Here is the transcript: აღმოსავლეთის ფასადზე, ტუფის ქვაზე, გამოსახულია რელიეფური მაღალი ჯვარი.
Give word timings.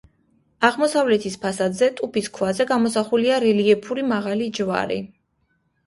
აღმოსავლეთის 0.69 1.35
ფასადზე, 1.43 1.91
ტუფის 2.01 2.31
ქვაზე, 2.39 2.69
გამოსახულია 2.73 3.39
რელიეფური 3.47 4.11
მაღალი 4.17 4.53
ჯვარი. 4.61 5.03